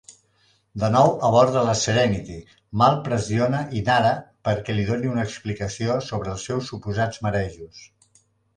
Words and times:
De 0.83 0.87
nou 0.93 1.11
a 1.27 1.27
bord 1.35 1.51
de 1.57 1.65
la 1.67 1.75
Serenity, 1.81 2.37
Mal 2.83 2.97
pressiona 3.09 3.61
Inara 3.81 4.15
perquè 4.49 4.79
li 4.79 4.89
doni 4.89 5.13
una 5.13 5.29
explicació 5.29 6.01
sobre 6.09 6.35
els 6.37 6.49
seus 6.51 6.75
suposats 6.75 7.25
marejos. 7.29 7.87